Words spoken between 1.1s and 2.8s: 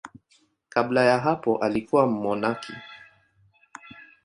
hapo alikuwa mmonaki.